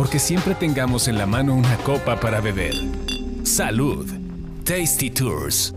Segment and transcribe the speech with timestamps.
[0.00, 2.72] porque siempre tengamos en la mano una copa para beber.
[3.42, 4.10] Salud.
[4.64, 5.74] Tasty Tours.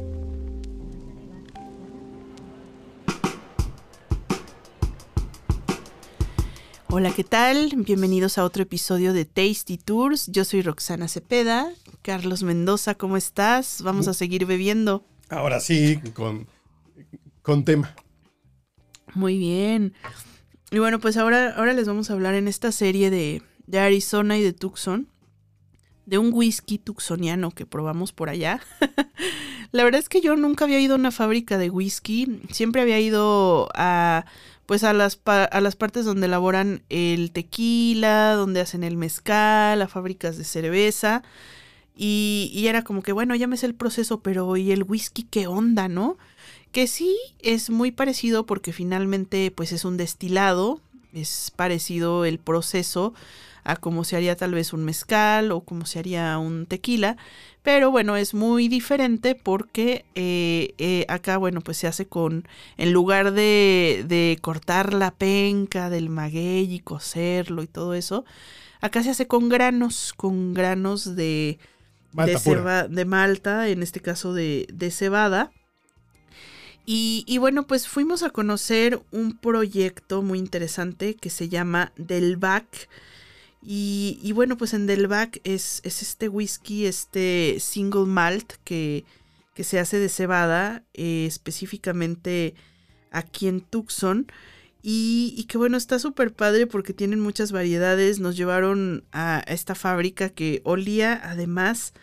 [6.90, 7.74] Hola, ¿qué tal?
[7.76, 10.28] Bienvenidos a otro episodio de Tasty Tours.
[10.28, 11.74] Yo soy Roxana Cepeda.
[12.02, 13.82] Carlos Mendoza, ¿cómo estás?
[13.82, 15.04] Vamos a seguir bebiendo.
[15.28, 16.48] Ahora sí, con,
[17.42, 17.94] con tema.
[19.16, 19.94] Muy bien.
[20.72, 24.38] Y bueno, pues ahora, ahora les vamos a hablar en esta serie de, de Arizona
[24.38, 25.08] y de Tucson,
[26.06, 28.60] de un whisky tucsoniano que probamos por allá.
[29.72, 33.00] La verdad es que yo nunca había ido a una fábrica de whisky, siempre había
[33.00, 34.26] ido a
[34.66, 39.88] pues a las, a las partes donde elaboran el tequila, donde hacen el mezcal, a
[39.88, 41.22] fábricas de cerveza.
[41.96, 45.24] Y, y, era como que, bueno, ya me sé el proceso, pero ¿y el whisky
[45.24, 46.18] qué onda, no?
[46.72, 50.82] Que sí es muy parecido porque finalmente pues es un destilado,
[51.14, 53.14] es parecido el proceso
[53.64, 57.16] a cómo se haría tal vez un mezcal o como se haría un tequila,
[57.62, 62.46] pero bueno, es muy diferente porque eh, eh, acá, bueno, pues se hace con,
[62.78, 68.26] en lugar de, de cortar la penca del maguey y cocerlo y todo eso,
[68.82, 71.58] acá se hace con granos, con granos de,
[72.14, 75.52] Malta de, ceba, de malta, en este caso de, de cebada.
[76.86, 82.90] Y, bueno, pues fuimos a conocer un proyecto muy interesante que se llama Delvac.
[83.62, 89.06] Y, y bueno, pues en Delvac es, es, este whisky, este single malt que,
[89.54, 92.54] que se hace de cebada, eh, específicamente
[93.12, 94.28] aquí en Tucson.
[94.82, 98.20] Y, y que bueno, está súper padre porque tienen muchas variedades.
[98.20, 101.94] Nos llevaron a esta fábrica que olía además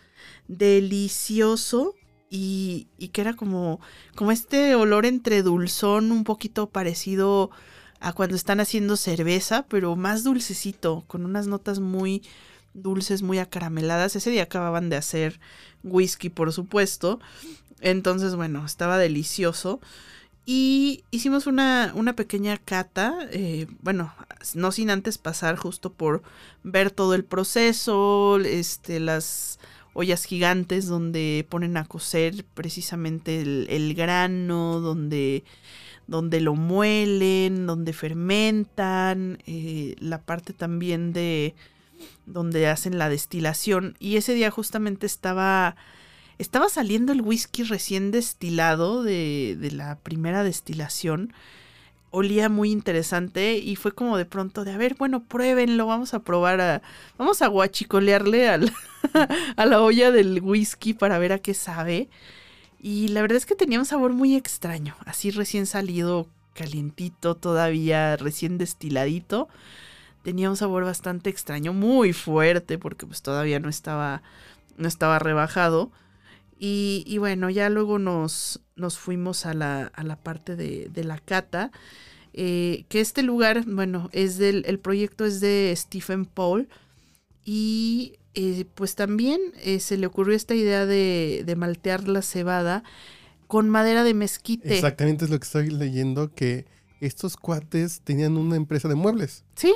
[0.49, 1.95] delicioso
[2.31, 3.81] y, y, que era como,
[4.15, 7.51] como este olor entre dulzón, un poquito parecido
[7.99, 12.23] a cuando están haciendo cerveza, pero más dulcecito, con unas notas muy
[12.73, 14.17] dulces, muy acarameladas.
[14.17, 15.41] Ese día acababan de hacer
[15.83, 17.21] whisky, por supuesto.
[17.81, 19.81] Entonces, bueno, estaba delicioso.
[20.47, 24.15] Y hicimos una, una pequeña cata, eh, bueno,
[24.55, 26.23] no sin antes pasar justo por
[26.63, 29.59] ver todo el proceso, este, las
[29.93, 35.45] ollas gigantes donde ponen a cocer precisamente el, grano, donde,
[36.07, 41.55] donde, lo muelen, donde fermentan, eh, la parte también de
[42.27, 43.97] donde hacen la destilación.
[43.99, 45.77] Y ese día justamente estaba,
[46.39, 51.33] estaba saliendo el whisky recién destilado de, de la primera destilación
[52.11, 56.21] olía muy interesante y fue como de pronto de, a ver, bueno, pruébenlo, vamos a
[56.21, 56.83] probar a,
[57.19, 58.73] vamos a guachicolearle al,
[59.57, 62.09] a la olla del whisky para ver a qué sabe.
[62.81, 68.17] Y la verdad es que tenía un sabor muy extraño, así recién salido, calientito, todavía
[68.17, 69.49] recién destiladito.
[70.23, 74.23] Tenía un sabor bastante extraño, muy fuerte, porque pues todavía no estaba,
[74.77, 75.91] no estaba rebajado.
[76.63, 81.05] Y, y, bueno, ya luego nos, nos fuimos a la, a la parte de, de
[81.05, 81.73] la cata.
[82.35, 86.69] Eh, que este lugar, bueno, es del, el proyecto es de Stephen Paul.
[87.47, 92.85] Y eh, pues también eh, se le ocurrió esta idea de, de, maltear la cebada
[93.47, 94.75] con madera de mezquite.
[94.75, 96.67] Exactamente es lo que estoy leyendo, que
[97.01, 99.45] estos cuates tenían una empresa de muebles.
[99.57, 99.73] Sí.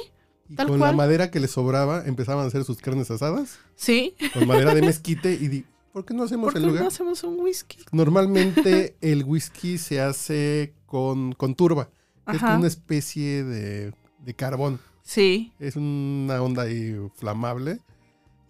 [0.51, 0.91] Y tal con cual.
[0.91, 3.59] la madera que les sobraba empezaban a hacer sus carnes asadas.
[3.75, 4.15] Sí.
[4.35, 6.83] Con madera de mezquite y ¿por qué no hacemos ¿Por el qué lugar?
[6.83, 7.79] no hacemos un whisky?
[7.93, 11.89] Normalmente el whisky se hace con, con turba,
[12.29, 14.81] que es una especie de, de carbón.
[15.03, 15.53] Sí.
[15.59, 17.79] Es una onda ahí flamable.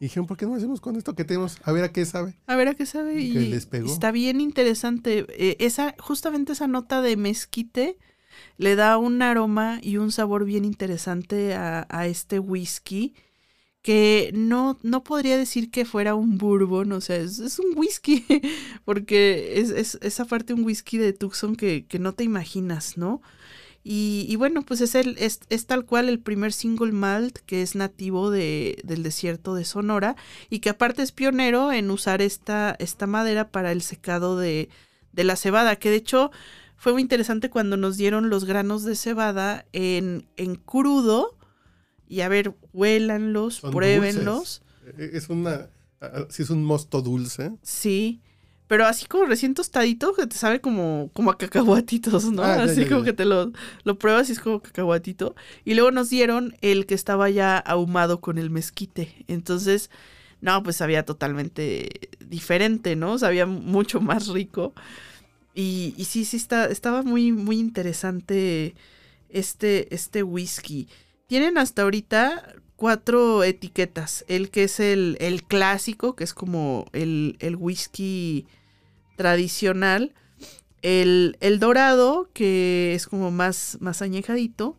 [0.01, 1.59] Y dijeron, ¿por qué no hacemos con esto que tenemos?
[1.63, 2.35] A ver a qué sabe.
[2.47, 3.15] A ver a qué sabe.
[3.15, 3.87] Que Y les pegó.
[3.93, 5.27] está bien interesante.
[5.31, 7.99] Eh, esa, justamente esa nota de mezquite
[8.57, 13.15] le da un aroma y un sabor bien interesante a, a este whisky.
[13.85, 18.25] Que no, no podría decir que fuera un bourbon, o sea, es, un whisky,
[18.87, 23.21] porque es, es, es aparte un whisky de Tucson que, que no te imaginas, ¿no?
[23.87, 27.61] Y, y, bueno, pues es, el, es, es, tal cual el primer single malt que
[27.61, 30.17] es nativo de, del desierto de Sonora
[30.49, 34.71] y que aparte es pionero en usar esta, esta madera para el secado de,
[35.13, 36.31] de, la cebada, que de hecho
[36.79, 41.37] fue muy interesante cuando nos dieron los granos de cebada en, en crudo
[42.09, 44.63] y a ver, huélanlos, Son pruébenlos.
[44.85, 45.15] dulces.
[45.15, 45.69] Es una,
[46.29, 47.53] si es un mosto dulce.
[47.63, 48.21] Sí.
[48.67, 52.43] Pero así como recién tostadito, que te sabe como, como a cacahuatitos, ¿no?
[52.43, 53.07] Ah, ya, así ya, como ya.
[53.07, 53.53] que te lo,
[53.85, 55.35] lo pruebas y es como cacahuatito.
[55.67, 59.25] Y luego nos dieron el que estaba ya ahumado con el mezquite.
[59.29, 59.91] Entonces,
[60.41, 63.19] no, pues sabía totalmente diferente, ¿no?
[63.19, 64.73] Sabía mucho más rico.
[65.55, 68.75] Y, y sí, sí, está, estaba muy, muy interesante
[69.29, 70.89] este, este whisky.
[71.35, 74.25] Tienen hasta ahorita cuatro etiquetas.
[74.29, 78.47] El que es el, clásico, que es como el, whisky
[79.17, 80.15] tradicional.
[80.83, 84.79] El, dorado, que es como más, más añejadito.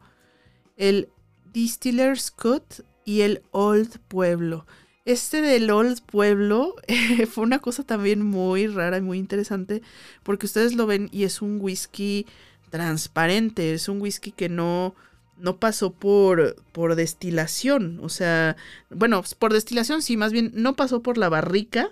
[0.77, 1.09] El
[1.51, 4.65] Distiller's Cut y el Old Pueblo.
[5.03, 6.75] Este del Old Pueblo
[7.29, 9.81] fue una cosa también muy rara y muy interesante
[10.23, 12.25] porque ustedes lo ven y es un whisky
[12.69, 14.95] transparente, es un whisky que no,
[15.37, 18.55] no pasó por, por destilación, o sea,
[18.89, 21.91] bueno, por destilación sí, más bien no pasó por la barrica,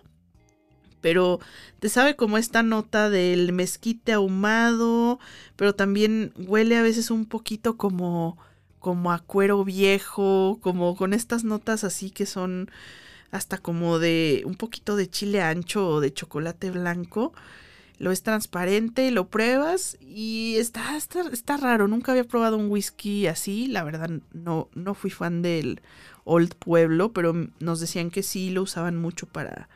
[1.02, 1.40] pero
[1.80, 5.20] te sabe como esta nota del mezquite ahumado,
[5.58, 8.38] pero también huele a veces un poquito como
[8.80, 12.70] como a cuero viejo, como con estas notas así que son
[13.32, 17.34] hasta como de un poquito de chile ancho o de chocolate blanco.
[18.04, 21.88] Lo es transparente, lo pruebas y está, está, está raro.
[21.88, 23.68] Nunca había probado un whisky así.
[23.68, 25.80] La verdad, no, no fui fan del
[26.26, 29.70] Old Pueblo, pero nos decían que sí lo usaban mucho para,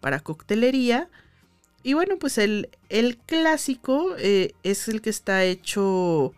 [0.00, 1.08] para coctelería.
[1.82, 6.34] Y bueno, pues el, el clásico eh, es el que está hecho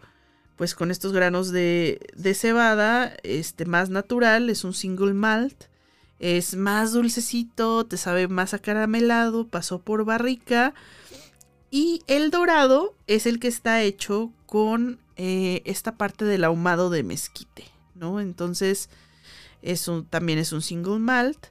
[0.54, 5.64] pues con estos granos de, de cebada, este más natural, es un single malt
[6.24, 10.72] es más dulcecito, te sabe más acaramelado, pasó por barrica.
[11.74, 17.02] Y el dorado es el que está hecho con eh, esta parte del ahumado de
[17.02, 17.64] mezquite,
[17.96, 18.20] ¿no?
[18.20, 18.88] Entonces,
[19.60, 21.48] es también es un single malt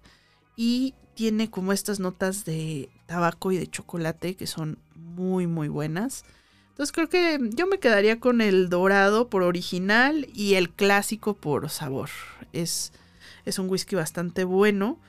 [0.56, 6.24] y tiene como estas notas de tabaco y de chocolate que son muy, muy buenas.
[6.70, 11.70] Entonces creo que yo me quedaría con el dorado por original y el clásico por
[11.70, 12.12] sabor.
[12.54, 12.94] Es
[13.46, 15.00] es un whisky bastante bueno.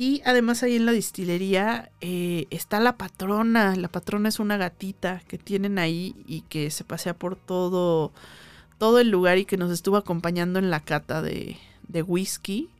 [0.00, 3.76] Y además ahí en la destilería eh, está la patrona.
[3.76, 8.10] La patrona es una gatita que tienen ahí y que se pasea por todo,
[8.78, 12.70] todo el lugar y que nos estuvo acompañando en la cata de, de whisky.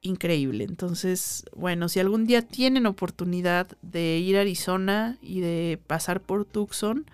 [0.00, 0.64] Increíble.
[0.64, 6.44] Entonces, bueno, si algún día tienen oportunidad de ir a Arizona y de pasar por
[6.44, 7.06] Tucson,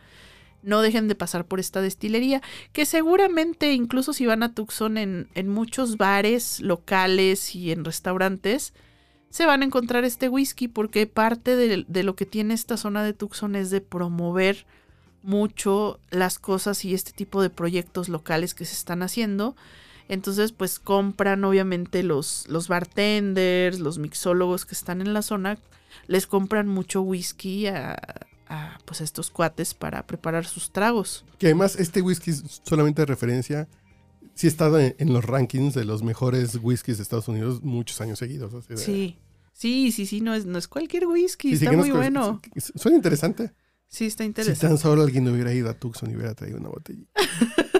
[0.63, 2.41] no dejen de pasar por esta destilería,
[2.73, 8.73] que seguramente incluso si van a Tucson en, en muchos bares locales y en restaurantes,
[9.33, 13.15] se van a encontrar este whisky porque parte de, lo que tiene esta zona de
[13.15, 14.67] Tucson es de promover
[15.23, 19.57] mucho las cosas y este tipo de proyectos locales que se están haciendo.
[20.09, 25.59] Entonces, pues compran obviamente los, los bartenders, los mixólogos que están en la zona,
[26.09, 27.97] les compran mucho whisky a,
[28.51, 31.25] a pues estos cuates para preparar sus tragos.
[31.39, 33.67] Que además este whisky es solamente de referencia,
[34.35, 38.19] sí ha estado en, los rankings de los mejores whiskies de Estados Unidos muchos años
[38.19, 38.53] seguidos.
[38.77, 39.19] Sí,
[39.53, 42.41] sí, sí, sí, no es, no es cualquier whisky, está muy bueno.
[42.57, 43.53] Suena interesante.
[43.89, 44.59] Sí, está interesante.
[44.59, 47.05] Si tan solo alguien hubiera ido a Tucson y hubiera traído una botella.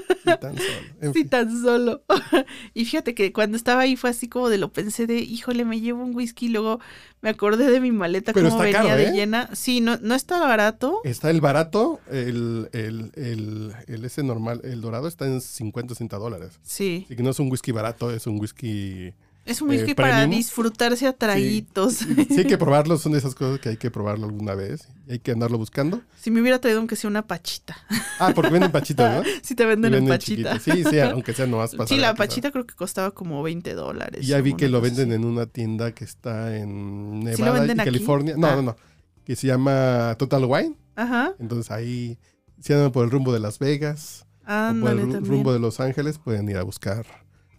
[0.43, 1.13] Sí, tan solo.
[1.13, 2.03] sí, tan solo.
[2.75, 5.81] y fíjate que cuando estaba ahí fue así como de lo pensé de, híjole, me
[5.81, 6.81] llevo un whisky, luego
[7.21, 9.13] me acordé de mi maleta como venía de ¿eh?
[9.13, 9.49] llena.
[9.55, 11.01] Sí, no, no está barato.
[11.05, 16.19] Está el barato, el, el, el, el, ese normal, el dorado está en 50 60
[16.19, 16.59] dólares.
[16.63, 17.03] Sí.
[17.07, 19.13] Así que no es un whisky barato, es un whisky
[19.45, 21.95] es un whisky eh, para disfrutarse a traguitos.
[21.95, 22.39] Sí.
[22.39, 24.89] hay que probarlo, son de esas cosas que hay que probarlo alguna vez.
[25.09, 26.01] Y hay que andarlo buscando.
[26.21, 27.77] Si me hubiera traído aunque sea una pachita.
[28.21, 29.31] Ah, porque venden pachitas, ¿no?
[29.43, 30.61] sí, te venden, en pachita.
[30.61, 31.89] Sí, sí, aunque sea nomás para.
[31.89, 34.23] Sí, la pachita creo que costaba como 20 dólares.
[34.23, 38.35] Y ya vi que lo venden en una tienda que está en Nevada y California.
[38.37, 38.57] No, ah.
[38.57, 38.77] no, no.
[39.25, 40.77] Que se llama Total Wine.
[40.95, 41.35] Ajá.
[41.41, 42.19] Entonces ahí,
[42.61, 46.19] si andan por el rumbo de Las Vegas, o por el rumbo de Los Ángeles,
[46.19, 47.07] pueden ir a buscar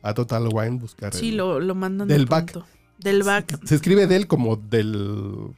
[0.04, 1.14] a Total Wine buscar.
[1.14, 2.62] Sí, lo, lo mandan del back.
[3.00, 3.66] Del back.
[3.66, 5.50] Se escribe del como del.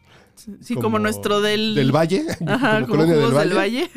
[0.61, 1.75] Sí, como, nuestro del.
[1.75, 2.23] Del Valle.
[2.47, 3.89] Ajá, como, colonia del Valle.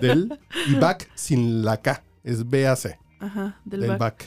[0.00, 2.02] Del, Y back sin la K.
[2.24, 2.98] Es B-A-C.
[3.20, 4.24] Ajá, del, back.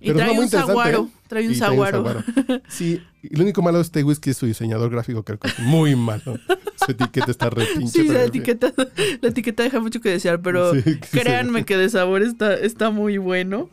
[0.00, 1.20] Y Pero trae, un saguaro, ¿eh?
[1.26, 2.04] trae un saguaro.
[2.68, 5.96] Sí, y lo único malo de este whisky es su diseñador gráfico, que es muy
[5.96, 6.38] malo.
[6.84, 8.02] Su etiqueta está re pinche.
[8.02, 8.72] Sí, la etiqueta,
[9.20, 10.72] la etiqueta deja mucho que desear, pero
[11.10, 13.70] créanme que de sabor está, está muy bueno.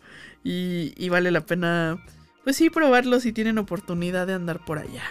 [0.47, 1.97] Y, vale la pena,
[2.43, 5.01] pues sí, probarlo si tienen oportunidad de andar por allá.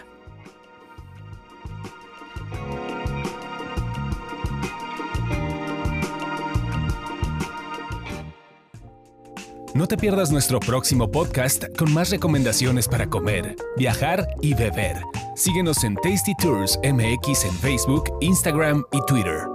[9.75, 15.03] No te pierdas nuestro próximo podcast con más recomendaciones para comer, viajar y beber.
[15.35, 19.54] Síguenos en Tasty Tours MX en Facebook, Instagram y Twitter.